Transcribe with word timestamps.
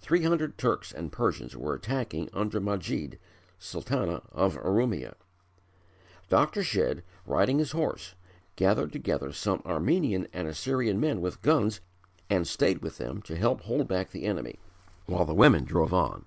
Three 0.00 0.24
hundred 0.24 0.58
Turks 0.58 0.90
and 0.90 1.12
Persians 1.12 1.56
were 1.56 1.72
attacking 1.74 2.28
under 2.32 2.60
Majdi 2.60 3.16
Sultana 3.60 4.22
of 4.32 4.56
Urumia. 4.56 5.14
Dr. 6.28 6.64
Shedd, 6.64 7.04
riding 7.26 7.60
his 7.60 7.70
horse, 7.70 8.16
gathered 8.56 8.90
together 8.92 9.30
some 9.32 9.62
Armenian 9.64 10.26
and 10.32 10.48
Assyrian 10.48 10.98
men 10.98 11.20
with 11.20 11.42
guns 11.42 11.80
and 12.28 12.44
stayed 12.44 12.78
with 12.82 12.98
them 12.98 13.22
to 13.22 13.36
help 13.36 13.58
them 13.60 13.66
hold 13.68 13.86
back 13.86 14.10
the 14.10 14.24
enemy, 14.24 14.58
while 15.06 15.24
the 15.24 15.32
women 15.32 15.62
drove 15.62 15.94
on. 15.94 16.24